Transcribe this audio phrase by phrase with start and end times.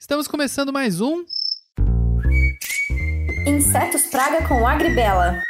[0.00, 1.24] Estamos começando mais um
[3.44, 5.42] Insetos Praga com Agribela.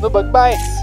[0.00, 0.74] no Bug Bites.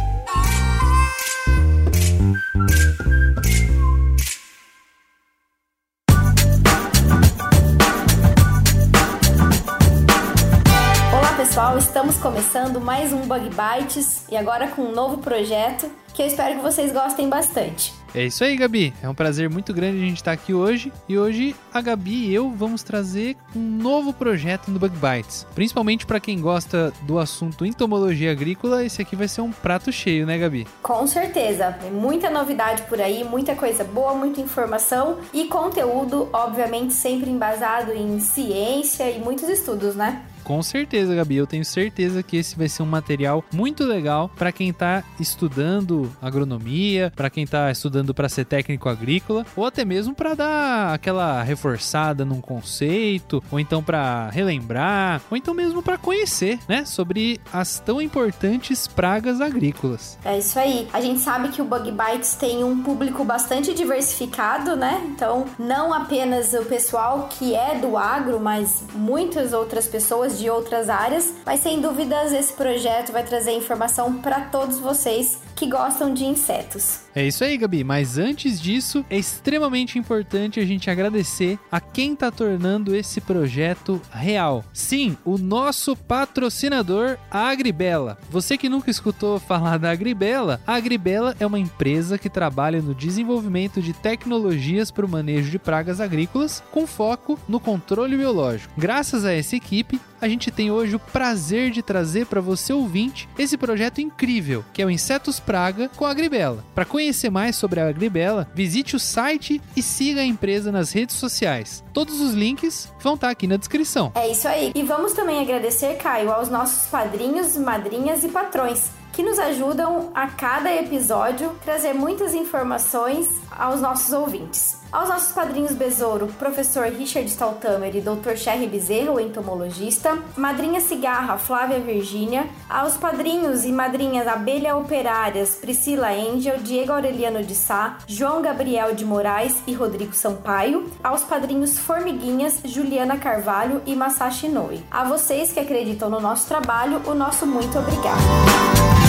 [11.12, 16.22] Olá pessoal, estamos começando mais um Bug Bites e agora com um novo projeto que
[16.22, 18.00] eu espero que vocês gostem bastante.
[18.14, 18.94] É isso aí, Gabi.
[19.02, 20.92] É um prazer muito grande a gente estar aqui hoje.
[21.08, 25.48] E hoje a Gabi e eu vamos trazer um novo projeto no Bug Bites.
[25.56, 30.26] Principalmente para quem gosta do assunto entomologia agrícola, esse aqui vai ser um prato cheio,
[30.26, 30.68] né, Gabi?
[30.82, 36.94] Com certeza, tem muita novidade por aí, muita coisa boa, muita informação e conteúdo, obviamente
[36.94, 40.22] sempre embasado em ciência e muitos estudos, né?
[40.44, 41.36] Com certeza, Gabi.
[41.36, 46.12] Eu tenho certeza que esse vai ser um material muito legal para quem está estudando
[46.22, 51.42] agronomia, para quem está estudando para ser técnico agrícola, ou até mesmo para dar aquela
[51.44, 57.80] reforçada num conceito, ou então para relembrar, ou então mesmo para conhecer, né, sobre as
[57.80, 60.18] tão importantes pragas agrícolas.
[60.24, 60.88] É isso aí.
[60.94, 65.02] A gente sabe que o Bug Bites tem um público bastante diversificado, né?
[65.06, 70.90] Então, não apenas o pessoal que é do agro, mas muitas outras pessoas de outras
[70.90, 71.34] áreas.
[71.46, 77.02] Mas sem dúvidas, esse projeto vai trazer informação para todos vocês que gostam de insetos.
[77.14, 77.84] É isso aí, Gabi.
[77.84, 84.02] Mas antes disso, é extremamente importante a gente agradecer a quem está tornando esse projeto
[84.12, 84.66] real.
[84.74, 88.18] Sim, o nosso patrocinador, a Agribela.
[88.32, 92.96] Você que nunca escutou falar da Agribela, a Agribela é uma empresa que trabalha no
[92.96, 98.74] desenvolvimento de tecnologias para o manejo de pragas agrícolas com foco no controle biológico.
[98.76, 103.28] Graças a essa equipe, a gente tem hoje o prazer de trazer para você ouvinte
[103.38, 106.64] esse projeto incrível, que é o Insetos Praga com a Agribela.
[106.74, 111.18] Para conhecer mais sobre a Agribela, visite o site e siga a empresa nas redes
[111.18, 111.84] sociais.
[111.92, 114.14] Todos os links vão estar aqui na descrição.
[114.16, 114.72] É isso aí.
[114.74, 120.28] E vamos também agradecer, Caio, aos nossos padrinhos, madrinhas e patrões que nos ajudam a
[120.28, 124.81] cada episódio trazer muitas informações aos nossos ouvintes.
[124.92, 128.36] Aos nossos padrinhos Besouro, professor Richard Staltamer e Dr.
[128.36, 136.10] Sherry Bezerra, o entomologista, madrinha Cigarra, Flávia Virgínia, aos padrinhos e madrinhas Abelha Operárias, Priscila
[136.10, 142.60] Angel, Diego Aureliano de Sá, João Gabriel de Moraes e Rodrigo Sampaio, aos padrinhos Formiguinhas,
[142.66, 144.84] Juliana Carvalho e Masashi Noi.
[144.92, 149.01] A vocês que acreditam no nosso trabalho, o nosso muito obrigado.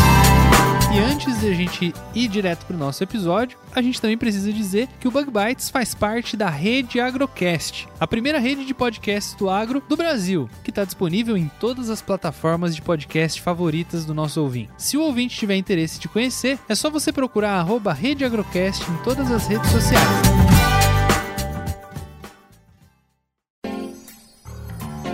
[0.95, 4.91] E antes de a gente ir direto pro nosso episódio, a gente também precisa dizer
[5.01, 9.49] que o Bug Bites faz parte da rede Agrocast, a primeira rede de podcasts do
[9.49, 14.43] agro do Brasil, que está disponível em todas as plataformas de podcast favoritas do nosso
[14.43, 14.71] ouvinte.
[14.77, 18.97] Se o ouvinte tiver interesse de conhecer, é só você procurar arroba Rede Agrocast em
[18.99, 20.62] todas as redes sociais.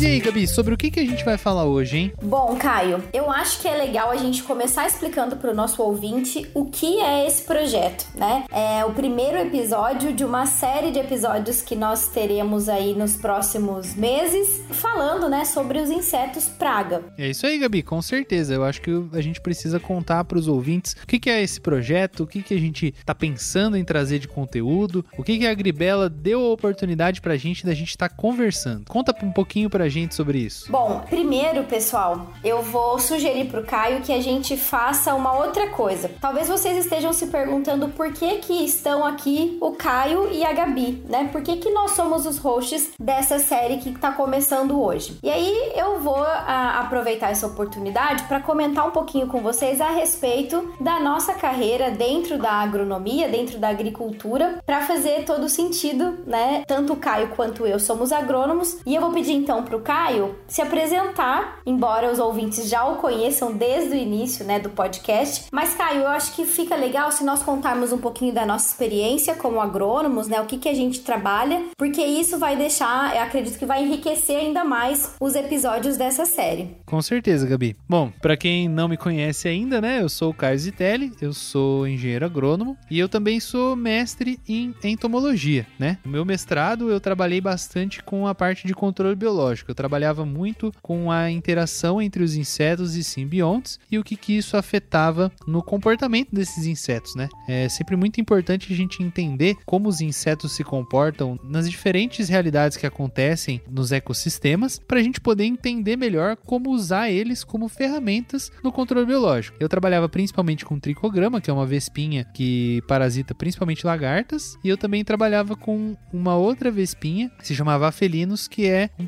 [0.00, 2.12] Mas e aí, Gabi, sobre o que, que a gente vai falar hoje, hein?
[2.22, 6.48] Bom, Caio, eu acho que é legal a gente começar explicando para o nosso ouvinte
[6.54, 8.46] o que é esse projeto, né?
[8.50, 13.94] É o primeiro episódio de uma série de episódios que nós teremos aí nos próximos
[13.94, 17.02] meses, falando, né, sobre os insetos praga.
[17.18, 18.54] É isso aí, Gabi, com certeza.
[18.54, 21.60] Eu acho que a gente precisa contar para os ouvintes o que, que é esse
[21.60, 25.46] projeto, o que, que a gente tá pensando em trazer de conteúdo, o que, que
[25.46, 28.86] a Agribela deu a oportunidade pra gente da gente estar conversando.
[28.88, 30.70] Conta um pouquinho pra gente sobre isso.
[30.70, 36.10] Bom, primeiro, pessoal, eu vou sugerir pro Caio que a gente faça uma outra coisa.
[36.20, 41.02] Talvez vocês estejam se perguntando por que que estão aqui o Caio e a Gabi,
[41.08, 41.28] né?
[41.30, 45.18] Por que que nós somos os hosts dessa série que tá começando hoje?
[45.22, 49.90] E aí eu vou a, aproveitar essa oportunidade para comentar um pouquinho com vocês a
[49.90, 56.62] respeito da nossa carreira dentro da agronomia, dentro da agricultura, para fazer todo sentido, né?
[56.66, 60.62] Tanto o Caio quanto eu somos agrônomos, e eu vou pedir então pro Caio se
[60.62, 65.46] apresentar, embora os ouvintes já o conheçam desde o início, né, do podcast.
[65.52, 69.34] Mas Caio, eu acho que fica legal se nós contarmos um pouquinho da nossa experiência
[69.34, 73.58] como agrônomos, né, o que que a gente trabalha, porque isso vai deixar, eu acredito
[73.58, 76.76] que vai enriquecer ainda mais os episódios dessa série.
[76.86, 77.76] Com certeza, Gabi.
[77.88, 81.86] Bom, para quem não me conhece ainda, né, eu sou o Caio Zitelli, eu sou
[81.86, 85.98] engenheiro agrônomo e eu também sou mestre em entomologia, né?
[86.04, 89.69] No meu mestrado eu trabalhei bastante com a parte de controle biológico.
[89.70, 94.36] Eu trabalhava muito com a interação entre os insetos e simbiontes e o que, que
[94.36, 97.28] isso afetava no comportamento desses insetos, né?
[97.48, 102.76] É sempre muito importante a gente entender como os insetos se comportam nas diferentes realidades
[102.76, 108.50] que acontecem nos ecossistemas para a gente poder entender melhor como usar eles como ferramentas
[108.62, 109.56] no controle biológico.
[109.60, 114.76] Eu trabalhava principalmente com tricograma, que é uma vespinha que parasita principalmente lagartas, e eu
[114.76, 119.06] também trabalhava com uma outra vespinha, que se chamava Afelinos, que é um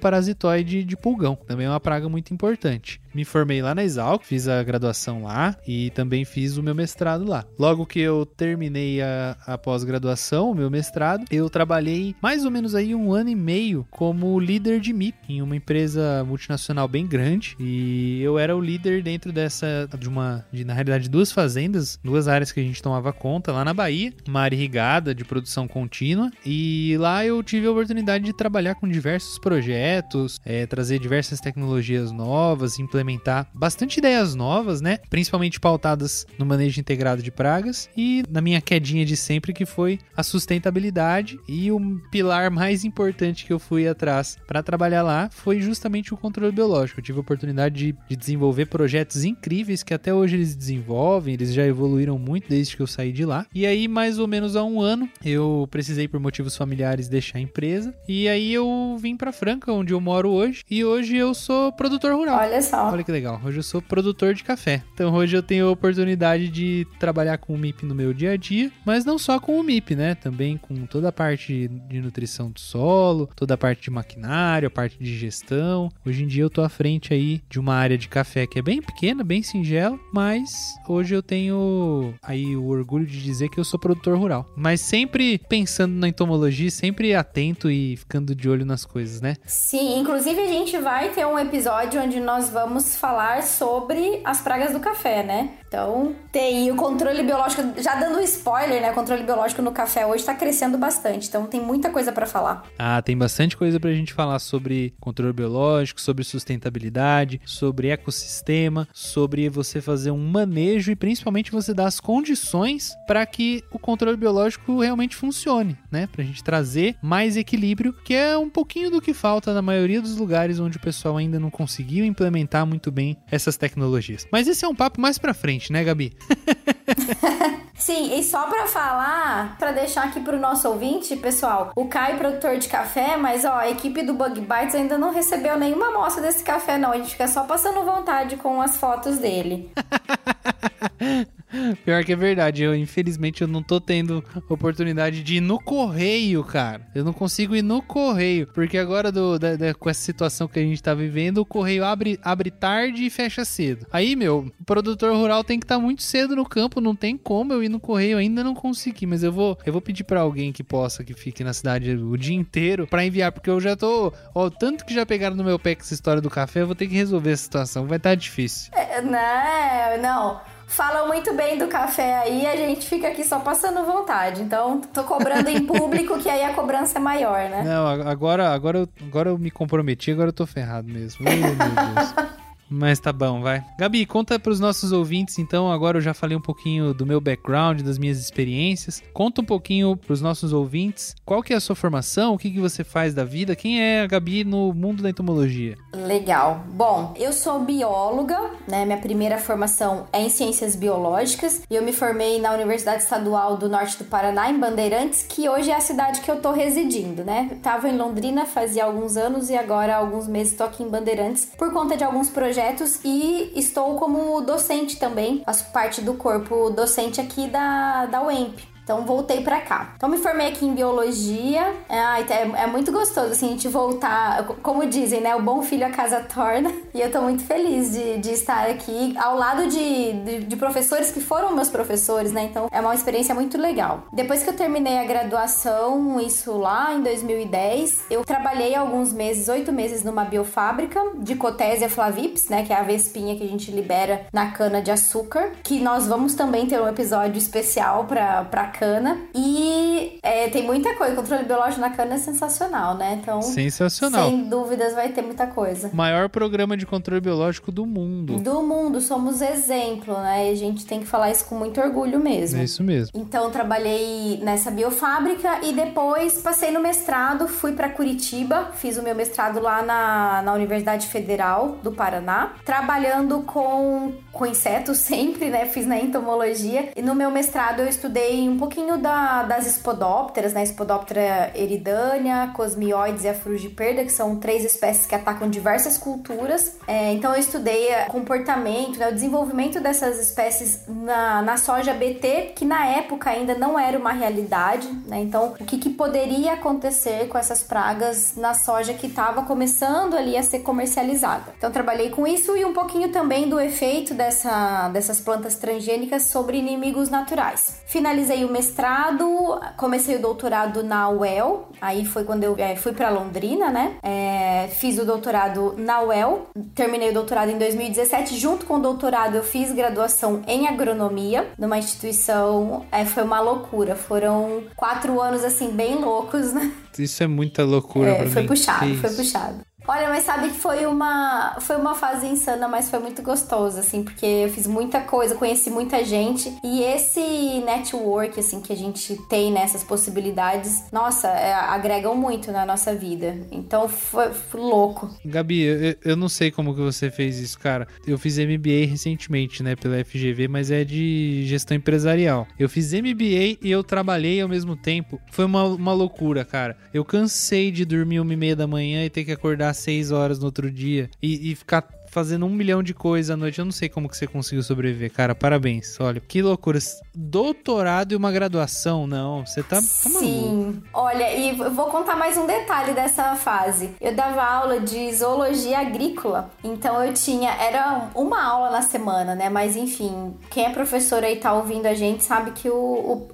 [0.61, 1.37] de pulgão.
[1.47, 3.01] Também é uma praga muito importante.
[3.15, 7.25] Me formei lá na Exalc, fiz a graduação lá e também fiz o meu mestrado
[7.25, 7.45] lá.
[7.59, 12.75] Logo que eu terminei a, a pós-graduação, o meu mestrado, eu trabalhei mais ou menos
[12.75, 17.55] aí um ano e meio como líder de MIP em uma empresa multinacional bem grande
[17.61, 22.29] e eu era o líder dentro dessa de uma de, na realidade duas fazendas, duas
[22.29, 26.31] áreas que a gente tomava conta lá na Bahia, uma área irrigada de produção contínua
[26.47, 32.13] e lá eu tive a oportunidade de trabalhar com diversos projetos, é, trazer diversas tecnologias
[32.13, 34.99] novas, implementar bastante ideias novas, né?
[35.11, 39.99] Principalmente pautadas no manejo integrado de pragas e na minha quedinha de sempre que foi
[40.17, 45.61] a sustentabilidade e o pilar mais importante que eu fui atrás para trabalhar lá foi
[45.61, 47.01] justamente o controle biológico.
[47.01, 51.53] Eu tive a oportunidade de, de desenvolver projetos incríveis que até hoje eles desenvolvem, eles
[51.53, 53.47] já evoluíram muito desde que eu saí de lá.
[53.55, 57.41] E aí, mais ou menos há um ano, eu precisei por motivos familiares deixar a
[57.41, 61.73] empresa e aí eu vim para Franca, onde eu moro hoje, e hoje eu sou
[61.73, 62.39] produtor rural.
[62.39, 62.91] Olha só.
[62.91, 63.41] Olha que legal.
[63.45, 64.83] Hoje eu sou produtor de café.
[64.95, 68.37] Então hoje eu tenho a oportunidade de trabalhar com o MIP no meu dia a
[68.37, 70.15] dia, mas não só com o MIP, né?
[70.15, 74.71] Também com toda a parte de nutrição do solo, toda a parte de maquinário, a
[74.71, 75.91] parte de gestão.
[76.05, 78.63] Hoje em dia eu tô à frente aí de uma área de café que é
[78.63, 83.65] bem pequena, bem singela, mas hoje eu tenho aí o orgulho de dizer que eu
[83.65, 84.51] sou produtor rural.
[84.57, 89.37] Mas sempre pensando na entomologia, sempre atento e ficando de olho nas coisas, né?
[89.47, 94.71] Sim, inclusive a gente vai ter um episódio onde nós vamos falar sobre as pragas
[94.71, 95.53] do café, né?
[95.67, 98.91] Então, tem o controle biológico, já dando spoiler, né?
[98.91, 102.65] O controle biológico no café hoje está crescendo bastante, então tem muita coisa para falar.
[102.79, 109.49] Ah, tem bastante coisa pra gente falar sobre controle biológico, sobre sustentabilidade, sobre ecossistema, sobre
[109.49, 114.79] você fazer um manejo e principalmente você dar as condições para que o controle biológico
[114.79, 116.07] realmente funcione, né?
[116.07, 120.17] Pra gente trazer mais equilíbrio, que é um pouquinho do que falta na maioria dos
[120.17, 124.27] lugares onde o pessoal ainda não conseguiu implementar muito bem essas tecnologias.
[124.31, 126.13] Mas esse é um papo mais pra frente, né, Gabi?
[127.75, 132.59] Sim, e só para falar, para deixar aqui pro nosso ouvinte, pessoal, o Caio produtor
[132.59, 136.45] de café, mas ó, a equipe do Bug Bites ainda não recebeu nenhuma amostra desse
[136.45, 139.73] café não, a gente fica só passando vontade com as fotos dele.
[141.85, 146.43] Pior que é verdade, eu infelizmente eu não tô tendo oportunidade de ir no correio,
[146.45, 146.87] cara.
[146.95, 150.59] Eu não consigo ir no correio, porque agora do, da, da, com essa situação que
[150.59, 153.87] a gente tá vivendo, o correio abre, abre tarde e fecha cedo.
[153.93, 157.17] Aí, meu, o produtor rural tem que estar tá muito cedo no campo, não tem
[157.17, 160.21] como eu ir no correio, ainda não consegui, mas eu vou, eu vou pedir para
[160.21, 163.77] alguém que possa que fique na cidade o dia inteiro para enviar, porque eu já
[163.77, 166.67] tô, ó, tanto que já pegaram no meu pé com essa história do café, eu
[166.67, 168.73] vou ter que resolver a situação, vai estar tá difícil.
[168.75, 173.85] É, não, não falam muito bem do café aí, a gente fica aqui só passando
[173.85, 174.43] vontade.
[174.43, 177.63] Então, tô cobrando em público, que aí a cobrança é maior, né?
[177.63, 181.27] Não, agora, agora, eu, agora eu me comprometi, agora eu tô ferrado mesmo.
[181.29, 182.15] Ai, meu Deus.
[182.73, 183.63] Mas tá bom, vai.
[183.79, 185.71] Gabi, conta para os nossos ouvintes, então.
[185.71, 189.03] Agora eu já falei um pouquinho do meu background, das minhas experiências.
[189.13, 192.51] Conta um pouquinho para os nossos ouvintes qual que é a sua formação, o que,
[192.51, 195.77] que você faz da vida, quem é a Gabi no mundo da entomologia.
[195.95, 196.65] Legal.
[196.73, 198.87] Bom, eu sou bióloga, né?
[198.87, 203.69] Minha primeira formação é em ciências biológicas e eu me formei na Universidade Estadual do
[203.69, 207.49] Norte do Paraná, em Bandeirantes, que hoje é a cidade que eu tô residindo, né?
[207.51, 210.89] Eu tava em Londrina fazia alguns anos e agora há alguns meses tô aqui em
[210.89, 216.15] Bandeirantes por conta de alguns projetos projetos e estou como docente também, faço parte do
[216.15, 218.72] corpo docente aqui da, da UEMP.
[218.85, 219.93] Então voltei para cá.
[219.97, 221.73] Então me formei aqui em biologia.
[221.89, 225.35] É, é, é, muito gostoso assim a gente voltar, como dizem, né?
[225.37, 226.73] O bom filho a casa torna.
[226.93, 231.11] E eu tô muito feliz de, de estar aqui ao lado de, de, de, professores
[231.11, 232.45] que foram meus professores, né?
[232.45, 234.05] Então é uma experiência muito legal.
[234.13, 239.73] Depois que eu terminei a graduação, isso lá em 2010, eu trabalhei alguns meses, oito
[239.73, 242.65] meses numa biofábrica de Cotésia flavips, né?
[242.65, 245.53] Que é a vespinha que a gente libera na cana de açúcar.
[245.63, 249.19] Que nós vamos também ter um episódio especial para cana.
[249.35, 251.13] E é, tem muita coisa.
[251.13, 253.19] O controle biológico na cana é sensacional, né?
[253.21, 254.29] Então, sensacional.
[254.29, 255.91] Sem dúvidas vai ter muita coisa.
[255.93, 258.37] Maior programa de controle biológico do mundo.
[258.39, 260.49] Do mundo, somos exemplo, né?
[260.49, 262.61] E a gente tem que falar isso com muito orgulho mesmo.
[262.61, 263.13] É isso mesmo.
[263.15, 269.15] Então, trabalhei nessa biofábrica e depois passei no mestrado, fui para Curitiba, fiz o meu
[269.15, 275.67] mestrado lá na, na Universidade Federal do Paraná, trabalhando com, com insetos sempre, né?
[275.67, 276.91] Fiz na entomologia.
[276.97, 280.63] E no meu mestrado eu estudei um pouquinho da, das espodópteras, né?
[280.63, 286.77] Espodóptera eridânea, cosmioides e a frugiperda, que são três espécies que atacam diversas culturas.
[286.87, 289.09] É, então eu estudei comportamento, né?
[289.09, 294.13] o desenvolvimento dessas espécies na, na soja BT, que na época ainda não era uma
[294.13, 295.21] realidade, né?
[295.21, 300.37] Então o que, que poderia acontecer com essas pragas na soja que estava começando ali
[300.37, 301.53] a ser comercializada.
[301.59, 306.59] Então trabalhei com isso e um pouquinho também do efeito dessa, dessas plantas transgênicas sobre
[306.59, 307.83] inimigos naturais.
[307.87, 313.11] Finalizei o mestrado, comecei o doutorado na UEL, aí foi quando eu é, fui para
[313.11, 313.97] Londrina, né?
[314.03, 318.39] É, fiz o doutorado na UEL, terminei o doutorado em 2017.
[318.39, 322.85] Junto com o doutorado, eu fiz graduação em agronomia numa instituição.
[322.93, 326.73] É, foi uma loucura, foram quatro anos assim, bem loucos, né?
[326.99, 328.49] Isso é muita loucura é, pra foi mim.
[328.49, 329.72] Puxado, foi puxado.
[329.87, 334.03] Olha, mas sabe que foi uma, foi uma fase insana, mas foi muito gostoso, assim,
[334.03, 336.53] porque eu fiz muita coisa, conheci muita gente.
[336.63, 337.21] E esse
[337.65, 343.37] network, assim, que a gente tem nessas possibilidades, nossa, é, agregam muito na nossa vida.
[343.51, 345.11] Então foi, foi louco.
[345.25, 347.89] Gabi, eu, eu, não sei como que você fez isso, cara.
[348.07, 352.47] Eu fiz MBA recentemente, né, pela FGV, mas é de gestão empresarial.
[352.59, 355.21] Eu fiz MBA e eu trabalhei ao mesmo tempo.
[355.33, 356.77] Foi uma, uma loucura, cara.
[356.95, 360.11] Eu cansei de dormir uma e meia da manhã e ter que acordar acordar 6
[360.11, 363.59] horas no outro dia e, e ficar fazendo um milhão de coisas à noite.
[363.59, 365.35] Eu não sei como que você conseguiu sobreviver, cara.
[365.35, 365.99] Parabéns.
[365.99, 366.79] Olha, que loucura.
[367.15, 369.45] Doutorado e uma graduação, não.
[369.47, 370.83] Você tá, tá Sim.
[370.93, 373.91] Olha, e vou contar mais um detalhe dessa fase.
[374.01, 376.51] Eu dava aula de zoologia agrícola.
[376.63, 377.51] Então eu tinha.
[377.51, 379.49] Era uma aula na semana, né?
[379.49, 382.75] Mas enfim, quem é professor aí tá ouvindo a gente sabe que o,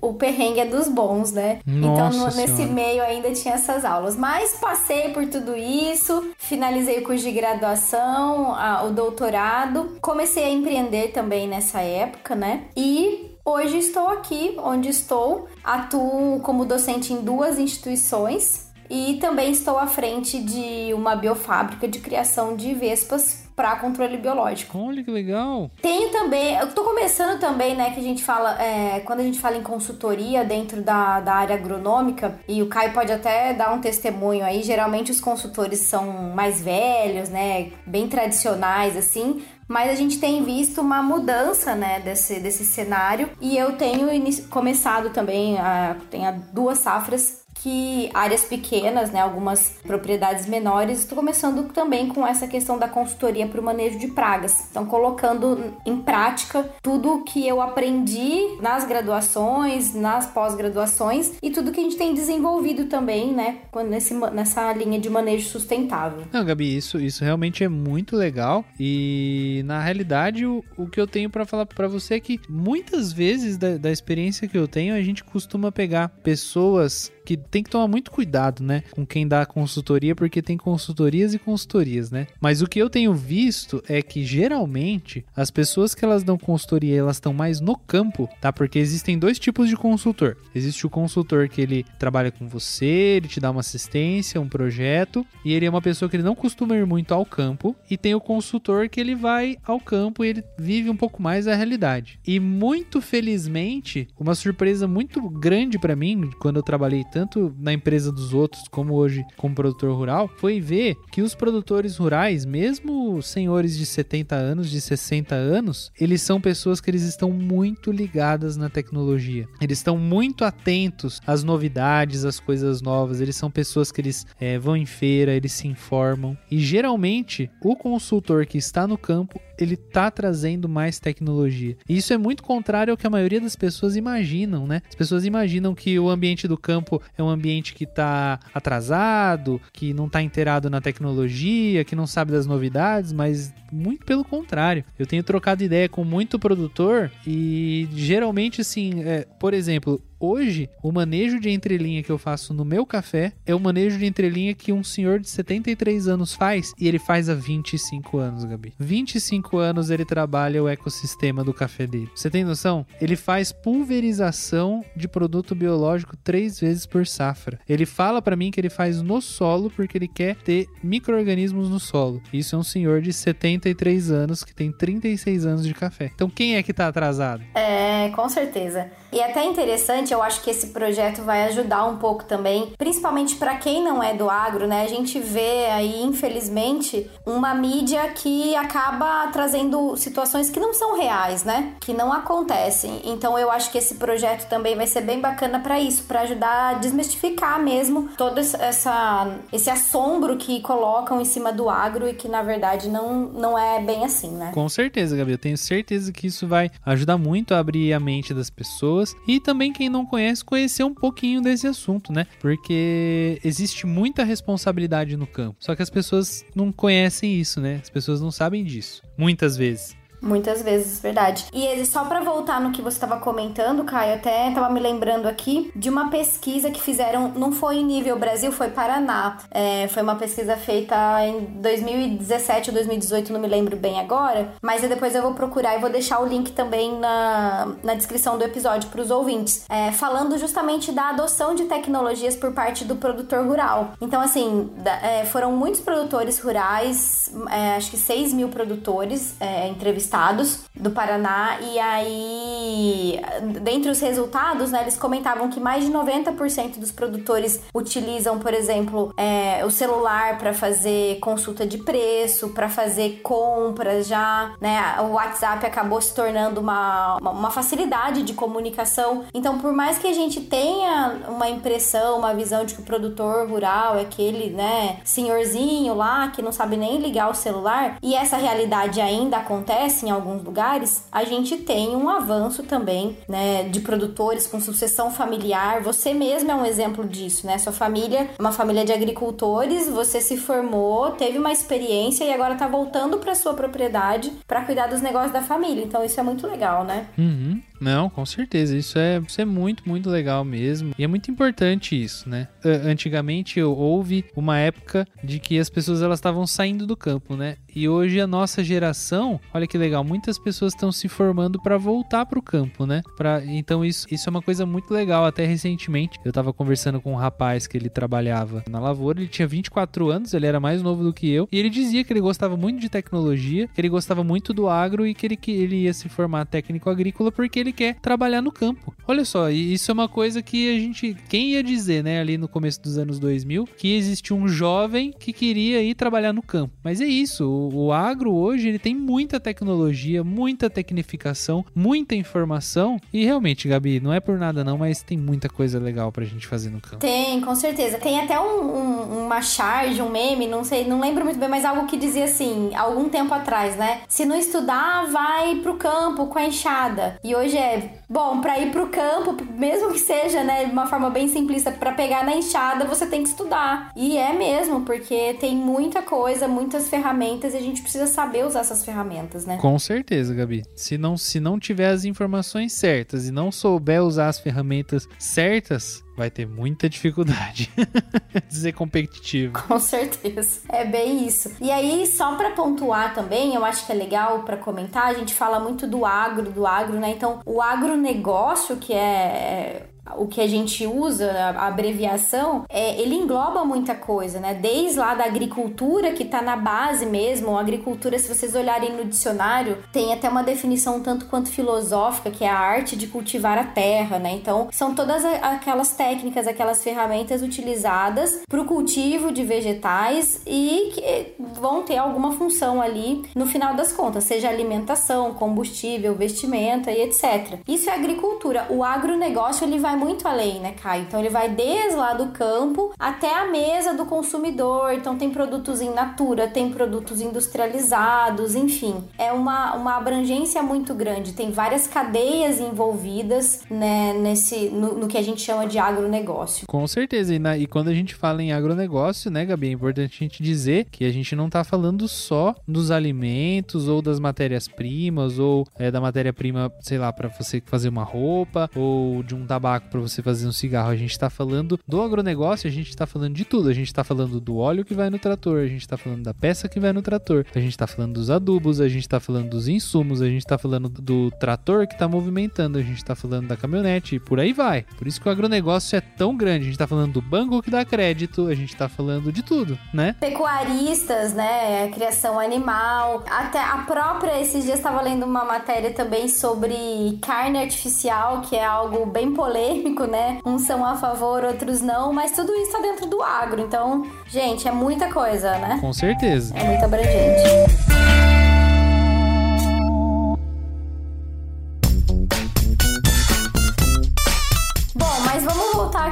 [0.01, 1.59] o, o perrengue é dos bons, né?
[1.67, 4.17] Nossa então no, nesse meio ainda tinha essas aulas.
[4.17, 9.97] Mas passei por tudo isso, finalizei o curso de graduação a, o doutorado.
[10.01, 12.67] Comecei a empreender também nessa época, né?
[12.77, 15.49] E hoje estou aqui onde estou.
[15.65, 21.99] Atuo como docente em duas instituições e também estou à frente de uma biofábrica de
[22.01, 24.79] criação de vespas para controle biológico.
[24.79, 25.69] Olha que legal!
[25.83, 29.41] Tenho também, eu tô começando também, né, que a gente fala, é, quando a gente
[29.41, 33.81] fala em consultoria dentro da, da área agronômica, e o Caio pode até dar um
[33.81, 40.21] testemunho aí, geralmente os consultores são mais velhos, né, bem tradicionais, assim, mas a gente
[40.21, 44.09] tem visto uma mudança, né, desse, desse cenário, e eu tenho
[44.51, 51.73] começado também, a, tenho duas safras que áreas pequenas, né, algumas propriedades menores, estou começando
[51.73, 54.69] também com essa questão da consultoria para o manejo de pragas.
[54.71, 61.81] Então, colocando em prática tudo que eu aprendi nas graduações, nas pós-graduações e tudo que
[61.81, 66.25] a gente tem desenvolvido também, né, nesse, nessa linha de manejo sustentável.
[66.33, 71.07] Não, Gabi, isso, isso realmente é muito legal e na realidade o, o que eu
[71.07, 74.95] tenho para falar para você é que muitas vezes da, da experiência que eu tenho
[74.95, 79.45] a gente costuma pegar pessoas que tem que tomar muito cuidado, né, com quem dá
[79.45, 82.27] consultoria, porque tem consultorias e consultorias, né?
[82.41, 86.97] Mas o que eu tenho visto é que geralmente as pessoas que elas dão consultoria,
[86.97, 88.51] elas estão mais no campo, tá?
[88.51, 90.39] Porque existem dois tipos de consultor.
[90.55, 95.27] Existe o consultor que ele trabalha com você, ele te dá uma assistência, um projeto,
[95.45, 98.15] e ele é uma pessoa que ele não costuma ir muito ao campo, e tem
[98.15, 102.19] o consultor que ele vai ao campo e ele vive um pouco mais a realidade.
[102.27, 107.73] E muito felizmente, uma surpresa muito grande para mim quando eu trabalhei tanto tanto na
[107.73, 113.21] empresa dos outros como hoje como produtor rural, foi ver que os produtores rurais, mesmo
[113.21, 118.57] senhores de 70 anos, de 60 anos, eles são pessoas que eles estão muito ligadas
[118.57, 119.49] na tecnologia.
[119.61, 123.21] Eles estão muito atentos às novidades, às coisas novas.
[123.21, 126.39] Eles são pessoas que eles é, vão em feira, eles se informam.
[126.49, 131.77] E geralmente o consultor que está no campo ele tá trazendo mais tecnologia.
[131.89, 134.81] E isso é muito contrário ao que a maioria das pessoas imaginam, né?
[134.89, 139.93] As pessoas imaginam que o ambiente do campo é um ambiente que tá atrasado, que
[139.93, 144.85] não tá inteirado na tecnologia, que não sabe das novidades, mas muito pelo contrário.
[144.99, 150.91] Eu tenho trocado ideia com muito produtor e geralmente assim, é, por exemplo, Hoje, o
[150.91, 154.73] manejo de entrelinha que eu faço no meu café é o manejo de entrelinha que
[154.73, 158.73] um senhor de 73 anos faz e ele faz há 25 anos, Gabi.
[158.81, 162.11] 25 anos ele trabalha o ecossistema do café dele.
[162.17, 162.85] Você tem noção?
[163.01, 167.61] Ele faz pulverização de produto biológico três vezes por safra.
[167.69, 171.79] Ele fala para mim que ele faz no solo porque ele quer ter micro-organismos no
[171.79, 172.21] solo.
[172.33, 176.11] Isso é um senhor de 73 anos que tem 36 anos de café.
[176.13, 177.45] Então quem é que tá atrasado?
[177.55, 178.91] É, com certeza.
[179.13, 183.37] E é até interessante, eu acho que esse projeto vai ajudar um pouco também, principalmente
[183.37, 184.83] para quem não é do agro, né?
[184.83, 191.45] A gente vê aí, infelizmente, uma mídia que acaba trazendo situações que não são reais,
[191.45, 191.75] né?
[191.81, 193.01] Que não acontecem.
[193.05, 196.71] Então eu acho que esse projeto também vai ser bem bacana para isso, para ajudar
[196.71, 202.29] a desmistificar mesmo todo essa esse assombro que colocam em cima do agro e que
[202.29, 204.51] na verdade não não é bem assim, né?
[204.53, 208.33] Com certeza, Gabi, eu tenho certeza que isso vai ajudar muito a abrir a mente
[208.35, 212.27] das pessoas e também quem não conhece conhecer um pouquinho desse assunto, né?
[212.41, 215.57] Porque existe muita responsabilidade no campo.
[215.61, 217.81] Só que as pessoas não conhecem isso, né?
[217.83, 219.03] As pessoas não sabem disso.
[219.17, 219.97] Muitas vezes.
[220.21, 221.47] Muitas vezes, verdade.
[221.53, 225.71] E só para voltar no que você estava comentando, Caio, até estava me lembrando aqui
[225.75, 229.39] de uma pesquisa que fizeram, não foi em nível Brasil, foi Paraná.
[229.51, 234.83] É, foi uma pesquisa feita em 2017 ou 2018, não me lembro bem agora, mas
[234.83, 238.91] depois eu vou procurar e vou deixar o link também na, na descrição do episódio
[238.91, 243.93] para os ouvintes, é, falando justamente da adoção de tecnologias por parte do produtor rural.
[244.01, 249.69] Então, assim, da, é, foram muitos produtores rurais, é, acho que 6 mil produtores é,
[249.69, 251.59] entrevistados estados do Paraná.
[251.61, 253.21] E aí,
[253.61, 259.13] dentre os resultados, né, eles comentavam que mais de 90% dos produtores utilizam, por exemplo,
[259.17, 264.97] é, o celular para fazer consulta de preço, para fazer compras já, né?
[265.01, 269.25] O WhatsApp acabou se tornando uma, uma facilidade de comunicação.
[269.35, 273.49] Então, por mais que a gente tenha uma impressão, uma visão de que o produtor
[273.49, 278.37] rural é aquele, né, senhorzinho lá que não sabe nem ligar o celular, e essa
[278.37, 283.81] realidade ainda acontece, acontece em alguns lugares, a gente tem um avanço também, né, de
[283.81, 285.83] produtores com sucessão familiar.
[285.83, 287.59] Você mesmo é um exemplo disso, né?
[287.59, 292.69] Sua família, uma família de agricultores, você se formou, teve uma experiência e agora tá
[292.69, 295.85] voltando para sua propriedade para cuidar dos negócios da família.
[295.85, 297.07] Então isso é muito legal, né?
[297.17, 297.61] Uhum.
[297.81, 298.77] Não, com certeza.
[298.77, 300.93] Isso é, isso é muito, muito legal mesmo.
[300.99, 302.49] E é muito importante isso, né?
[302.65, 307.57] Antigamente houve uma época de que as pessoas elas estavam saindo do campo, né?
[307.75, 312.27] E hoje a nossa geração, olha que legal, muitas pessoas estão se formando para voltar
[312.27, 313.03] para o campo, né?
[313.17, 315.25] Pra, então isso, isso é uma coisa muito legal.
[315.25, 319.47] Até recentemente eu estava conversando com um rapaz que ele trabalhava na lavoura, ele tinha
[319.47, 322.57] 24 anos, ele era mais novo do que eu, e ele dizia que ele gostava
[322.57, 325.93] muito de tecnologia, que ele gostava muito do agro e que ele, que ele ia
[325.93, 328.95] se formar técnico agrícola porque ele ele quer trabalhar no campo.
[329.07, 331.17] Olha só, isso é uma coisa que a gente.
[331.29, 335.33] Quem ia dizer, né, ali no começo dos anos 2000, que existia um jovem que
[335.33, 336.75] queria ir trabalhar no campo.
[336.83, 342.99] Mas é isso, o, o agro hoje ele tem muita tecnologia, muita tecnificação, muita informação.
[343.13, 346.47] E realmente, Gabi, não é por nada não, mas tem muita coisa legal pra gente
[346.47, 346.99] fazer no campo.
[346.99, 347.99] Tem, com certeza.
[347.99, 351.65] Tem até um, um, uma charge, um meme, não sei, não lembro muito bem, mas
[351.65, 354.03] algo que dizia assim, algum tempo atrás, né?
[354.09, 357.17] Se não estudar, vai pro campo com a enxada.
[357.23, 361.11] E hoje é, bom, para ir pro campo, mesmo que seja, né, de uma forma
[361.11, 363.93] bem simplista, para pegar na enxada, você tem que estudar.
[363.97, 368.61] E é mesmo, porque tem muita coisa, muitas ferramentas e a gente precisa saber usar
[368.61, 369.59] essas ferramentas, né?
[369.59, 370.65] Com certeza, Gabi.
[370.75, 376.03] Se não, se não tiver as informações certas e não souber usar as ferramentas certas,
[376.19, 377.71] vai ter muita dificuldade
[378.49, 379.55] de ser competitivo.
[379.67, 380.61] Com certeza.
[380.69, 381.53] É bem isso.
[381.61, 385.33] E aí, só para pontuar também, eu acho que é legal para comentar, a gente
[385.33, 387.11] fala muito do agro, do agro, né?
[387.11, 393.65] Então, o agronegócio, que é o que a gente usa, a abreviação, é, ele engloba
[393.65, 394.55] muita coisa, né?
[394.55, 399.05] Desde lá da agricultura, que está na base mesmo, a agricultura, se vocês olharem no
[399.05, 403.59] dicionário, tem até uma definição um tanto quanto filosófica, que é a arte de cultivar
[403.59, 404.33] a terra, né?
[404.33, 411.35] Então, são todas aquelas técnicas, aquelas ferramentas utilizadas para o cultivo de vegetais e que
[411.61, 417.59] vão ter alguma função ali no final das contas, seja alimentação, combustível, vestimenta e etc.
[417.67, 418.67] Isso é agricultura.
[418.71, 421.03] O agronegócio ele vai muito além, né, Caio?
[421.03, 424.93] Então ele vai desde lá do campo até a mesa do consumidor.
[424.93, 429.05] Então tem produtos in natura, tem produtos industrializados, enfim.
[429.19, 431.33] É uma, uma abrangência muito grande.
[431.33, 436.67] Tem várias cadeias envolvidas né, nesse, no, no que a gente chama de agronegócio.
[436.67, 437.35] Com certeza.
[437.35, 440.43] E, na, e quando a gente fala em agronegócio, né, Gabi, é importante a gente
[440.43, 445.91] dizer que a gente não está falando só dos alimentos ou das matérias-primas ou é,
[445.91, 450.23] da matéria-prima, sei lá, para você fazer uma roupa ou de um tabaco para você
[450.23, 450.91] fazer um cigarro.
[450.91, 453.69] A gente está falando do agronegócio, a gente está falando de tudo.
[453.69, 456.35] A gente está falando do óleo que vai no trator, a gente está falando da
[456.35, 459.51] peça que vai no trator, a gente está falando dos adubos, a gente está falando
[459.51, 463.49] dos insumos, a gente está falando do trator que está movimentando, a gente está falando
[463.49, 464.85] da caminhonete e por aí vai.
[464.97, 466.63] Por isso que o agronegócio é tão grande.
[466.63, 469.79] A gente está falando do banco que dá crédito, a gente está falando de tudo,
[469.93, 470.15] né?
[470.21, 471.91] Pecuaristas, né?
[471.93, 474.41] Criação animal, até a própria.
[474.41, 479.68] Esses dias estava lendo uma matéria também sobre carne artificial, que é algo bem polêmico,
[480.09, 480.39] né?
[480.45, 483.61] Uns são a favor, outros não, mas tudo isso está dentro do agro.
[483.61, 485.79] Então, gente, é muita coisa, né?
[485.81, 486.55] Com certeza.
[486.57, 487.89] É muito abrangente.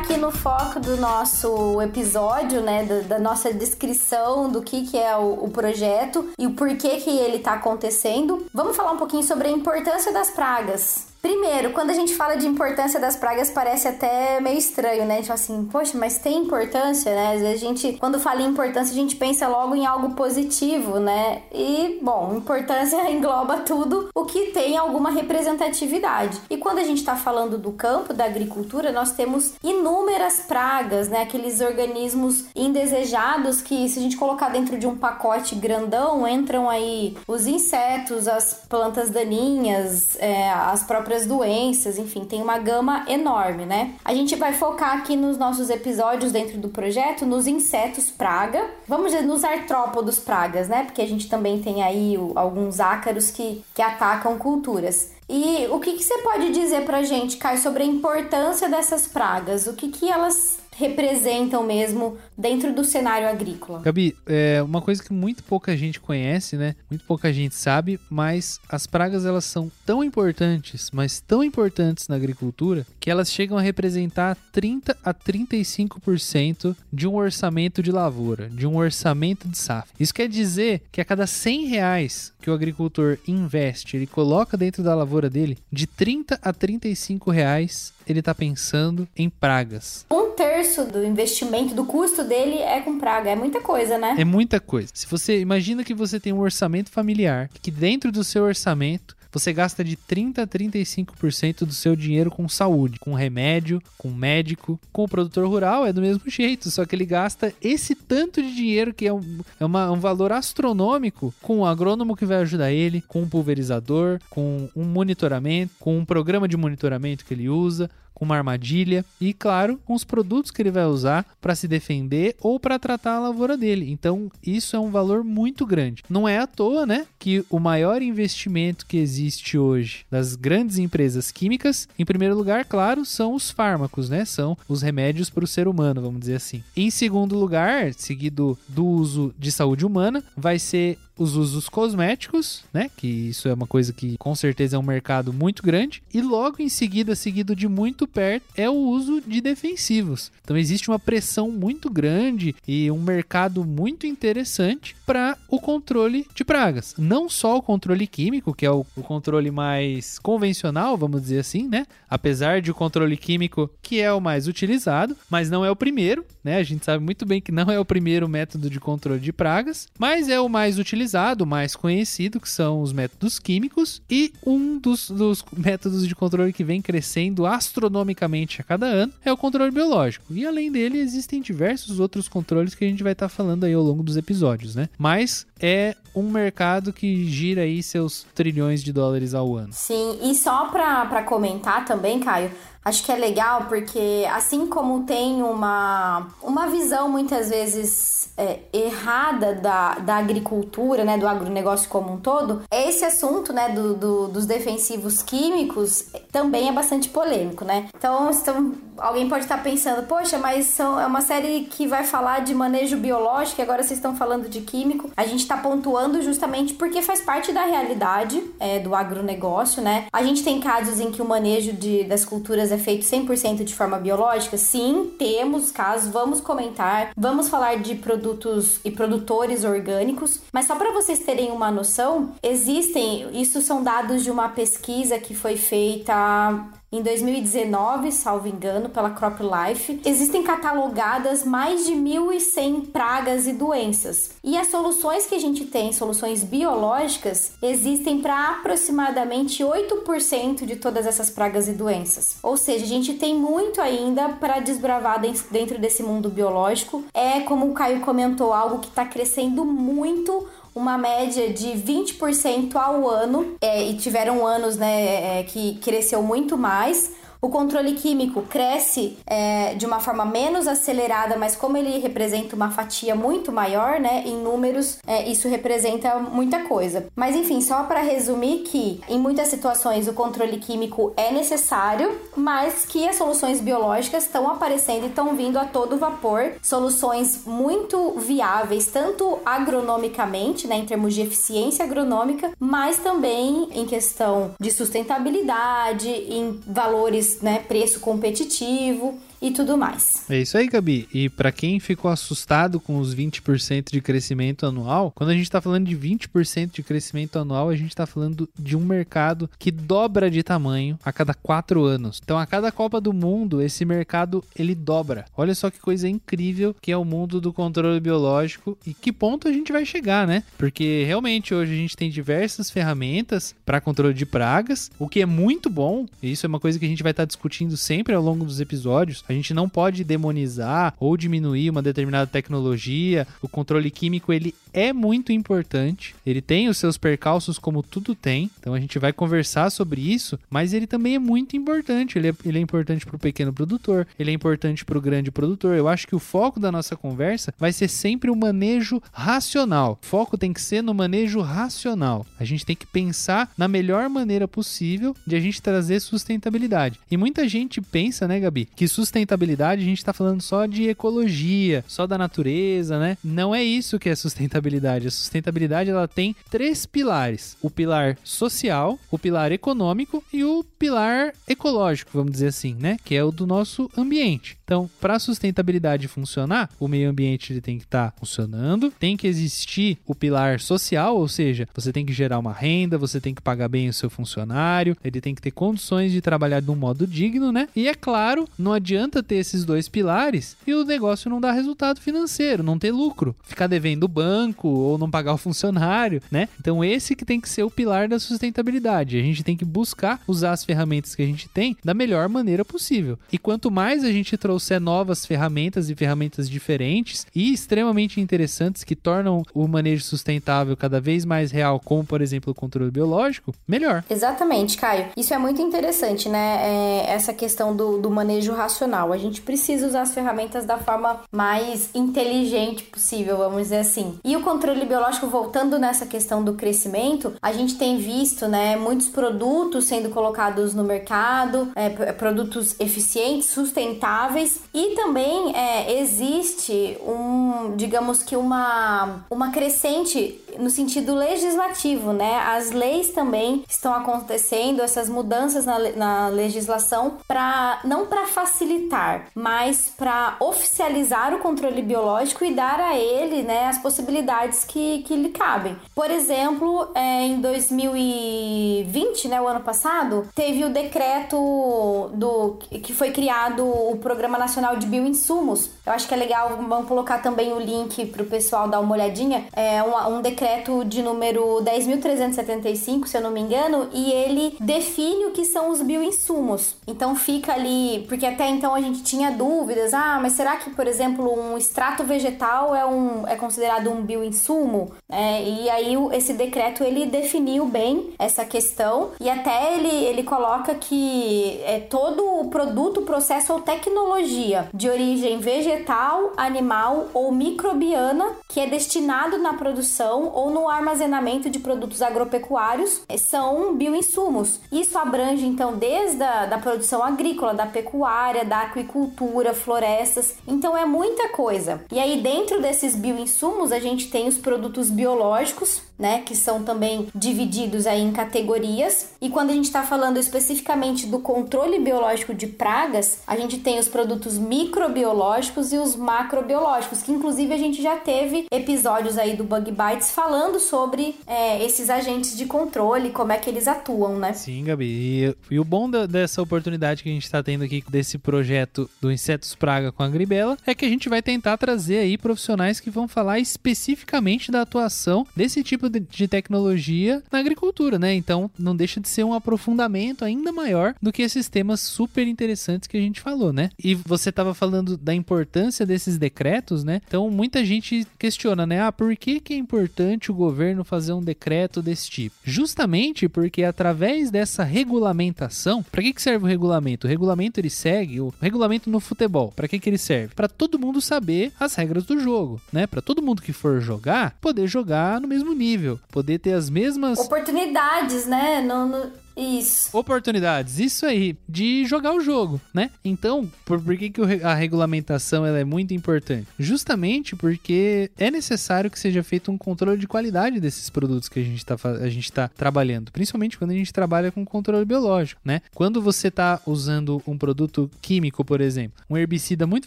[0.06, 5.16] aqui no foco do nosso episódio, né, da, da nossa descrição do que, que é
[5.16, 9.48] o, o, projeto e o porquê que ele está acontecendo, vamos falar um pouquinho sobre
[9.48, 11.08] a importância das pragas.
[11.20, 15.20] Primeiro, quando a gente fala de importância das pragas, parece até meio estranho, né?
[15.20, 17.34] Tipo assim, poxa, mas tem importância, né?
[17.34, 21.00] Às vezes a gente, quando fala em importância, a gente pensa logo em algo positivo,
[21.00, 21.42] né?
[21.52, 26.40] E, bom, importância engloba tudo o que tem alguma representatividade.
[26.48, 31.22] E quando a gente está falando do campo, da agricultura, nós temos inúmeras pragas, né?
[31.22, 37.16] Aqueles organismos indesejados que, se a gente colocar dentro de um pacote grandão, entram aí
[37.26, 43.64] os insetos, as plantas daninhas, é, as próprias próprias doenças, enfim, tem uma gama enorme,
[43.64, 43.94] né?
[44.04, 49.12] A gente vai focar aqui nos nossos episódios dentro do projeto nos insetos praga, vamos
[49.12, 50.84] dizer, nos artrópodos pragas, né?
[50.84, 55.12] Porque a gente também tem aí alguns ácaros que, que atacam culturas.
[55.28, 59.66] E o que, que você pode dizer pra gente, Kai, sobre a importância dessas pragas?
[59.66, 63.80] O que, que elas representam mesmo dentro do cenário agrícola.
[63.80, 66.76] Gabi, é uma coisa que muito pouca gente conhece, né?
[66.90, 72.16] Muito pouca gente sabe, mas as pragas elas são tão importantes, mas tão importantes na
[72.16, 78.66] agricultura, que elas chegam a representar 30 a 35% de um orçamento de lavoura, de
[78.66, 79.94] um orçamento de safra.
[79.98, 84.82] Isso quer dizer que a cada 100 reais que o agricultor investe, ele coloca dentro
[84.82, 90.06] da lavoura dele, de 30 a 35 reais ele está pensando em pragas.
[90.10, 93.30] Um terço do investimento, do custo dele é com praga.
[93.30, 94.14] É muita coisa, né?
[94.18, 94.88] É muita coisa.
[94.94, 99.52] Se você imagina que você tem um orçamento familiar, que dentro do seu orçamento você
[99.52, 104.78] gasta de 30 a 35% do seu dinheiro com saúde, com remédio, com médico.
[104.92, 108.54] Com o produtor rural é do mesmo jeito, só que ele gasta esse tanto de
[108.54, 112.72] dinheiro que é um, é uma, um valor astronômico com o agrônomo que vai ajudar
[112.72, 117.90] ele, com um pulverizador, com um monitoramento, com um programa de monitoramento que ele usa,
[118.16, 122.34] com uma armadilha e, claro, com os produtos que ele vai usar para se defender
[122.40, 123.90] ou para tratar a lavoura dele.
[123.90, 126.02] Então, isso é um valor muito grande.
[126.08, 131.30] Não é à toa, né, que o maior investimento que existe hoje das grandes empresas
[131.30, 134.24] químicas, em primeiro lugar, claro, são os fármacos, né?
[134.24, 136.62] São os remédios para o ser humano, vamos dizer assim.
[136.74, 142.90] Em segundo lugar, seguido do uso de saúde humana, vai ser os usos cosméticos, né?
[142.96, 146.02] Que isso é uma coisa que com certeza é um mercado muito grande.
[146.12, 150.30] E logo em seguida, seguido de muito perto, é o uso de defensivos.
[150.44, 156.44] Então existe uma pressão muito grande e um mercado muito interessante para o controle de
[156.44, 156.94] pragas.
[156.98, 161.68] Não só o controle químico, que é o, o controle mais convencional, vamos dizer assim,
[161.68, 161.86] né?
[162.08, 166.24] Apesar de o controle químico que é o mais utilizado, mas não é o primeiro,
[166.46, 166.56] né?
[166.56, 169.88] A gente sabe muito bem que não é o primeiro método de controle de pragas,
[169.98, 174.78] mas é o mais utilizado utilizado, mais conhecido, que são os métodos químicos, e um
[174.78, 179.70] dos, dos métodos de controle que vem crescendo astronomicamente a cada ano é o controle
[179.70, 180.32] biológico.
[180.32, 183.74] E além dele, existem diversos outros controles que a gente vai estar tá falando aí
[183.74, 184.88] ao longo dos episódios, né?
[184.96, 189.68] Mas é um mercado que gira aí seus trilhões de dólares ao ano.
[189.72, 192.50] Sim, e só para comentar também, Caio,
[192.86, 199.56] Acho que é legal porque, assim como tem uma, uma visão muitas vezes é, errada
[199.56, 204.46] da, da agricultura, né, do agronegócio como um todo, esse assunto, né, do, do, dos
[204.46, 207.88] defensivos químicos também é bastante polêmico, né?
[207.96, 212.44] Então, então alguém pode estar pensando, poxa, mas são, é uma série que vai falar
[212.44, 215.10] de manejo biológico e agora vocês estão falando de químico.
[215.16, 220.06] A gente está pontuando justamente porque faz parte da realidade é, do agronegócio, né?
[220.12, 223.74] A gente tem casos em que o manejo de, das culturas é feito 100% de
[223.74, 224.56] forma biológica?
[224.56, 230.92] Sim, temos casos, vamos comentar, vamos falar de produtos e produtores orgânicos, mas só para
[230.92, 237.02] vocês terem uma noção, existem, isso são dados de uma pesquisa que foi feita em
[237.02, 244.30] 2019, salvo engano, pela CropLife, existem catalogadas mais de 1.100 pragas e doenças.
[244.42, 251.06] E as soluções que a gente tem, soluções biológicas, existem para aproximadamente 8% de todas
[251.06, 252.36] essas pragas e doenças.
[252.40, 255.20] Ou seja, a gente tem muito ainda para desbravar
[255.50, 257.04] dentro desse mundo biológico.
[257.12, 263.08] É, como o Caio comentou, algo que está crescendo muito uma média de 20% ao
[263.08, 267.15] ano, é, e tiveram anos né, é, que cresceu muito mais.
[267.40, 272.70] O controle químico cresce é, de uma forma menos acelerada, mas como ele representa uma
[272.70, 277.06] fatia muito maior, né, em números, é, isso representa muita coisa.
[277.14, 282.84] Mas enfim, só para resumir que em muitas situações o controle químico é necessário, mas
[282.86, 288.86] que as soluções biológicas estão aparecendo e estão vindo a todo vapor, soluções muito viáveis,
[288.86, 296.60] tanto agronomicamente, né, em termos de eficiência agronômica, mas também em questão de sustentabilidade, em
[296.66, 300.24] valores né, preço competitivo e tudo mais.
[300.28, 301.08] É isso aí, Gabi.
[301.12, 305.60] E para quem ficou assustado com os 20% de crescimento anual, quando a gente está
[305.60, 310.30] falando de 20% de crescimento anual, a gente está falando de um mercado que dobra
[310.30, 312.20] de tamanho a cada quatro anos.
[312.22, 315.26] Então, a cada Copa do Mundo, esse mercado ele dobra.
[315.36, 319.48] Olha só que coisa incrível que é o mundo do controle biológico e que ponto
[319.48, 320.42] a gente vai chegar, né?
[320.58, 325.26] Porque realmente hoje a gente tem diversas ferramentas para controle de pragas, o que é
[325.26, 326.06] muito bom.
[326.22, 328.44] E isso é uma coisa que a gente vai estar tá discutindo sempre ao longo
[328.44, 329.24] dos episódios.
[329.28, 333.26] A gente não pode demonizar ou diminuir uma determinada tecnologia.
[333.42, 336.14] O controle químico ele é muito importante.
[336.24, 338.50] Ele tem os seus percalços como tudo tem.
[338.60, 342.18] Então a gente vai conversar sobre isso, mas ele também é muito importante.
[342.18, 345.30] Ele é, ele é importante para o pequeno produtor, ele é importante para o grande
[345.30, 345.76] produtor.
[345.76, 349.98] Eu acho que o foco da nossa conversa vai ser sempre o manejo racional.
[350.02, 352.26] O foco tem que ser no manejo racional.
[352.38, 357.00] A gente tem que pensar na melhor maneira possível de a gente trazer sustentabilidade.
[357.10, 360.88] E muita gente pensa, né, Gabi, que sustentabilidade sustentabilidade, a gente está falando só de
[360.88, 363.16] ecologia, só da natureza, né?
[363.24, 365.06] Não é isso que é sustentabilidade.
[365.06, 371.32] A sustentabilidade ela tem três pilares: o pilar social, o pilar econômico e o pilar
[371.48, 372.98] ecológico, vamos dizer assim, né?
[373.04, 374.58] Que é o do nosso ambiente.
[374.66, 379.16] Então, para a sustentabilidade funcionar, o meio ambiente ele tem que estar tá funcionando, tem
[379.16, 383.32] que existir o pilar social, ou seja, você tem que gerar uma renda, você tem
[383.32, 386.74] que pagar bem o seu funcionário, ele tem que ter condições de trabalhar de um
[386.74, 387.68] modo digno, né?
[387.76, 392.00] E é claro, não adianta ter esses dois pilares e o negócio não dar resultado
[392.00, 396.48] financeiro, não ter lucro, ficar devendo o banco ou não pagar o funcionário, né?
[396.60, 399.18] Então, esse que tem que ser o pilar da sustentabilidade.
[399.18, 402.64] A gente tem que buscar usar as ferramentas que a gente tem da melhor maneira
[402.64, 403.18] possível.
[403.32, 408.96] E quanto mais a gente trouxer novas ferramentas e ferramentas diferentes e extremamente interessantes que
[408.96, 414.04] tornam o manejo sustentável cada vez mais real, como por exemplo o controle biológico, melhor.
[414.08, 415.06] Exatamente, Caio.
[415.16, 416.58] Isso é muito interessante, né?
[416.62, 418.95] É essa questão do, do manejo racional.
[419.12, 424.18] A gente precisa usar as ferramentas da forma mais inteligente possível, vamos dizer assim.
[424.24, 429.08] E o controle biológico, voltando nessa questão do crescimento, a gente tem visto, né, muitos
[429.08, 438.22] produtos sendo colocados no mercado, é, produtos eficientes, sustentáveis e também é, existe um, digamos
[438.22, 442.38] que uma, uma crescente no sentido legislativo, né?
[442.38, 449.92] As leis também estão acontecendo, essas mudanças na, na legislação, para não para facilitar, mas
[449.96, 455.28] para oficializar o controle biológico e dar a ele né, as possibilidades que, que lhe
[455.30, 455.76] cabem.
[455.94, 463.10] Por exemplo, é, em 2020, né, o ano passado, teve o decreto do que foi
[463.10, 465.70] criado o Programa Nacional de Bioinsumos.
[465.84, 468.94] Eu acho que é legal, vamos colocar também o link para o pessoal dar uma
[468.94, 469.46] olhadinha.
[469.52, 474.56] É um, um decreto decreto de número 10.375, se eu não me engano, e ele
[474.60, 476.76] define o que são os bioinsumos.
[476.86, 480.86] Então fica ali, porque até então a gente tinha dúvidas, ah, mas será que, por
[480.86, 484.92] exemplo, um extrato vegetal é, um, é considerado um bioinsumo?
[485.10, 490.74] É, e aí esse decreto ele definiu bem essa questão e até ele, ele coloca
[490.76, 498.60] que é todo o produto, processo ou tecnologia de origem vegetal, animal ou microbiana que
[498.60, 504.60] é destinado na produção ou no armazenamento de produtos agropecuários são bioinsumos.
[504.70, 510.34] Isso abrange então desde a da produção agrícola, da pecuária, da aquicultura, florestas.
[510.46, 511.82] Então é muita coisa.
[511.90, 517.08] E aí dentro desses bioinsumos a gente tem os produtos biológicos, né, que são também
[517.14, 519.10] divididos aí em categorias.
[519.20, 523.78] E quando a gente está falando especificamente do controle biológico de pragas, a gente tem
[523.78, 529.44] os produtos microbiológicos e os macrobiológicos, que inclusive a gente já teve episódios aí do
[529.44, 534.32] Bug Bites falando sobre é, esses agentes de controle, como é que eles atuam, né?
[534.32, 534.86] Sim, Gabi.
[534.86, 538.88] E, e o bom da, dessa oportunidade que a gente está tendo aqui desse projeto
[539.00, 542.80] do Insetos Praga com a Gribela é que a gente vai tentar trazer aí profissionais
[542.80, 548.14] que vão falar especificamente da atuação desse tipo de, de tecnologia na agricultura, né?
[548.14, 552.86] Então não deixa de ser um aprofundamento ainda maior do que esses temas super interessantes
[552.86, 553.70] que a gente falou, né?
[553.82, 557.00] E você estava falando da importância desses decretos, né?
[557.06, 558.82] Então muita gente questiona, né?
[558.82, 562.36] Ah, por que, que é importante o governo fazer um decreto desse tipo?
[562.44, 567.06] Justamente porque através dessa regulamentação, para que, que serve o regulamento?
[567.06, 569.52] O regulamento ele segue o regulamento no futebol.
[569.54, 570.34] Para que, que ele serve?
[570.34, 572.86] Para todo mundo saber as regras do jogo, né?
[572.86, 575.75] Para todo mundo que for jogar poder jogar no mesmo nível,
[576.10, 578.60] poder ter as mesmas oportunidades, né?
[578.60, 579.96] No, no isso.
[579.96, 582.90] Oportunidades, isso aí, de jogar o jogo, né?
[583.04, 586.48] Então, por, por que, que a regulamentação ela é muito importante?
[586.58, 591.42] Justamente porque é necessário que seja feito um controle de qualidade desses produtos que a
[591.42, 595.60] gente está a gente tá trabalhando, principalmente quando a gente trabalha com controle biológico, né?
[595.74, 599.86] Quando você está usando um produto químico, por exemplo, um herbicida muito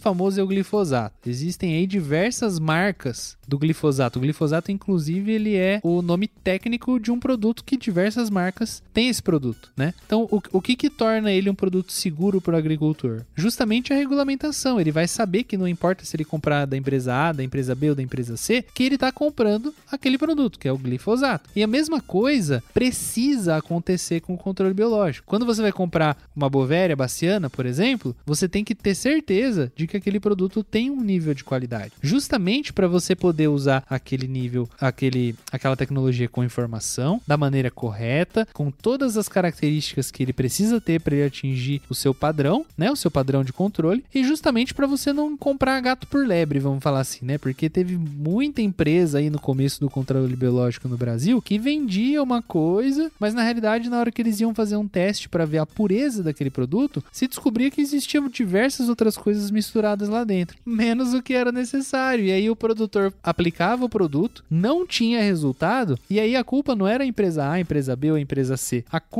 [0.00, 1.28] famoso é o glifosato.
[1.28, 4.18] Existem aí diversas marcas do glifosato.
[4.18, 9.08] O glifosato, inclusive, ele é o nome técnico de um produto que diversas marcas têm
[9.08, 9.94] esse produto produto, né?
[10.04, 13.22] Então, o, o que que torna ele um produto seguro para o agricultor?
[13.34, 14.78] Justamente a regulamentação.
[14.78, 17.90] Ele vai saber que não importa se ele comprar da empresa A, da empresa B
[17.90, 21.48] ou da empresa C, que ele está comprando aquele produto, que é o glifosato.
[21.56, 25.26] E a mesma coisa precisa acontecer com o controle biológico.
[25.26, 29.86] Quando você vai comprar uma bovéria baciana, por exemplo, você tem que ter certeza de
[29.86, 31.92] que aquele produto tem um nível de qualidade.
[32.02, 38.46] Justamente para você poder usar aquele nível, aquele, aquela tecnologia com informação da maneira correta,
[38.52, 42.90] com todas as características que ele precisa ter para ele atingir o seu padrão, né?
[42.90, 46.82] O seu padrão de controle, e justamente para você não comprar gato por lebre, vamos
[46.82, 47.38] falar assim, né?
[47.38, 52.42] Porque teve muita empresa aí no começo do controle biológico no Brasil que vendia uma
[52.42, 55.66] coisa, mas na realidade, na hora que eles iam fazer um teste para ver a
[55.66, 61.22] pureza daquele produto, se descobria que existiam diversas outras coisas misturadas lá dentro, menos o
[61.22, 62.24] que era necessário.
[62.24, 66.86] E aí o produtor aplicava o produto, não tinha resultado, e aí a culpa não
[66.86, 68.84] era a empresa A, a empresa B ou a empresa C.
[68.90, 69.19] A culpa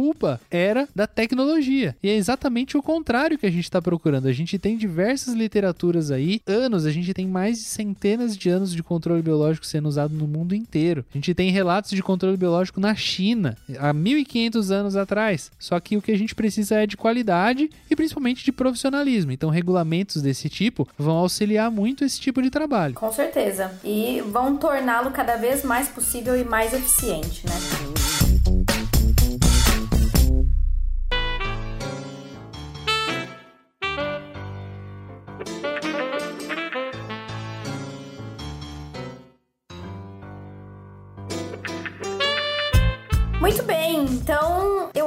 [0.50, 1.96] era da tecnologia.
[2.02, 4.26] E é exatamente o contrário que a gente está procurando.
[4.26, 8.74] A gente tem diversas literaturas aí, anos, a gente tem mais de centenas de anos
[8.74, 11.04] de controle biológico sendo usado no mundo inteiro.
[11.12, 15.50] A gente tem relatos de controle biológico na China, há 1500 anos atrás.
[15.58, 19.32] Só que o que a gente precisa é de qualidade e principalmente de profissionalismo.
[19.32, 22.94] Então, regulamentos desse tipo vão auxiliar muito esse tipo de trabalho.
[22.94, 23.72] Com certeza.
[23.84, 28.09] E vão torná-lo cada vez mais possível e mais eficiente, né?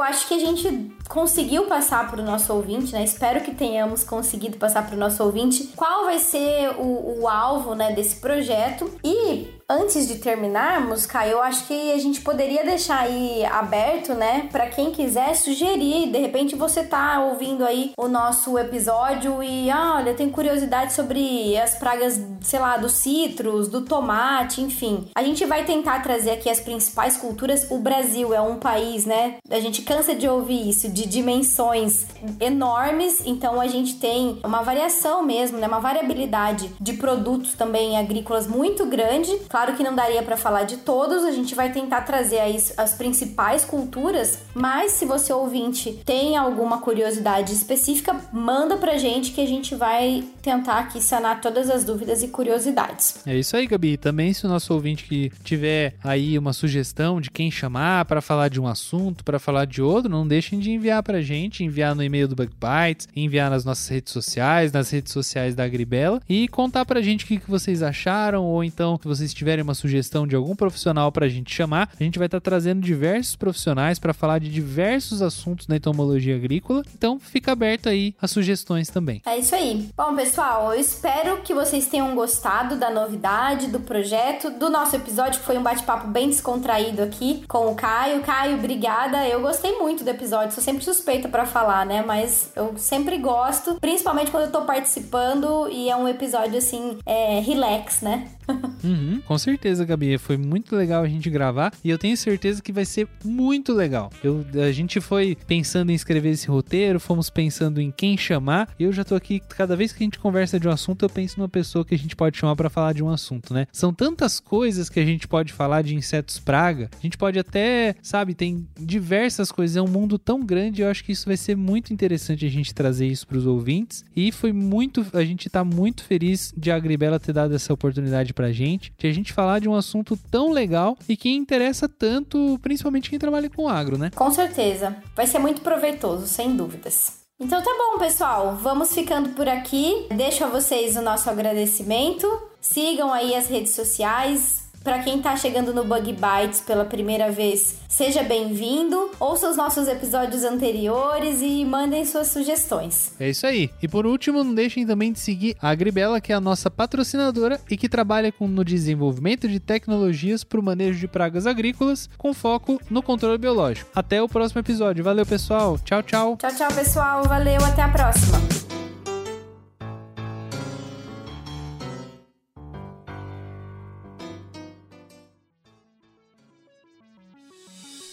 [0.04, 3.04] Acho que a gente conseguiu passar para o nosso ouvinte, né?
[3.04, 7.76] Espero que tenhamos conseguido passar para o nosso ouvinte qual vai ser o, o alvo
[7.76, 8.90] né, desse projeto.
[9.04, 14.48] E antes de terminarmos, Caio, eu acho que a gente poderia deixar aí aberto, né,
[14.52, 16.12] para quem quiser sugerir.
[16.12, 21.58] De repente você tá ouvindo aí o nosso episódio e, ah, olha, tem curiosidade sobre
[21.58, 25.08] as pragas, sei lá, dos citros, do tomate, enfim.
[25.16, 27.68] A gente vai tentar trazer aqui as principais culturas.
[27.70, 29.38] O Brasil é um país, né?
[29.50, 32.06] A gente cansa de ouvir isso, de dimensões
[32.40, 35.68] enormes, então a gente tem uma variação mesmo, né?
[35.68, 39.32] Uma variabilidade de produtos também agrícolas muito grande.
[39.50, 42.62] Claro Claro que não daria para falar de todos, a gente vai tentar trazer aí
[42.78, 49.42] as principais culturas, mas se você ouvinte tem alguma curiosidade específica, manda pra gente que
[49.42, 53.26] a gente vai tentar aqui sanar todas as dúvidas e curiosidades.
[53.26, 53.98] É isso aí, Gabi.
[53.98, 58.50] Também se o nosso ouvinte que tiver aí uma sugestão de quem chamar para falar
[58.50, 62.04] de um assunto, para falar de outro, não deixem de enviar pra gente, enviar no
[62.04, 66.46] e-mail do Bug Bites, enviar nas nossas redes sociais, nas redes sociais da Agribela e
[66.50, 70.36] contar pra gente o que vocês acharam ou então se vocês tiverem uma sugestão de
[70.36, 74.40] algum profissional pra gente chamar, a gente vai estar tá trazendo diversos profissionais para falar
[74.40, 76.84] de diversos assuntos da entomologia agrícola.
[76.94, 79.22] Então, fica aberto aí as sugestões também.
[79.26, 79.90] É isso aí.
[79.96, 85.40] Bom, pessoal, eu espero que vocês tenham gostado da novidade, do projeto, do nosso episódio,
[85.40, 88.22] que foi um bate-papo bem descontraído aqui com o Caio.
[88.22, 89.26] Caio, obrigada.
[89.28, 92.04] Eu gostei muito do episódio, sou sempre suspeita para falar, né?
[92.06, 97.40] Mas eu sempre gosto, principalmente quando eu tô participando e é um episódio assim, é,
[97.40, 98.30] relax, né?
[98.84, 100.18] uhum, com certeza, Gabi.
[100.18, 104.12] Foi muito legal a gente gravar e eu tenho certeza que vai ser muito legal.
[104.24, 108.70] Eu, a gente foi pensando em escrever esse roteiro, fomos pensando em quem chamar.
[108.80, 111.40] Eu já tô aqui, cada vez que a gente conversa de um assunto, eu penso
[111.40, 113.68] numa pessoa que a gente pode chamar para falar de um assunto, né?
[113.72, 116.90] São tantas coisas que a gente pode falar de insetos praga.
[116.98, 119.78] A gente pode até, sabe, tem diversas coisas.
[119.78, 120.63] É um mundo tão grande.
[120.76, 124.04] Eu acho que isso vai ser muito interessante a gente trazer isso para os ouvintes.
[124.16, 128.34] E foi muito, a gente tá muito feliz de a Agribela ter dado essa oportunidade
[128.34, 132.60] pra gente, de a gente falar de um assunto tão legal e que interessa tanto,
[132.62, 134.12] principalmente quem trabalha com agro, né?
[134.16, 134.96] Com certeza.
[135.16, 137.24] Vai ser muito proveitoso, sem dúvidas.
[137.40, 138.56] Então tá bom, pessoal.
[138.56, 140.08] Vamos ficando por aqui.
[140.16, 142.26] Deixo a vocês o nosso agradecimento.
[142.62, 147.78] Sigam aí as redes sociais, para quem está chegando no Bug Bites pela primeira vez,
[147.88, 149.12] seja bem-vindo.
[149.20, 153.14] Ouça os nossos episódios anteriores e mandem suas sugestões.
[153.20, 153.70] É isso aí.
[153.82, 157.60] E por último, não deixem também de seguir a Agribela, que é a nossa patrocinadora
[157.70, 162.34] e que trabalha com, no desenvolvimento de tecnologias para o manejo de pragas agrícolas, com
[162.34, 163.90] foco no controle biológico.
[163.96, 165.04] Até o próximo episódio.
[165.04, 165.80] Valeu, pessoal.
[165.84, 166.38] Tchau, tchau.
[166.38, 167.24] Tchau, tchau, pessoal.
[167.24, 167.64] Valeu.
[167.64, 168.63] Até a próxima.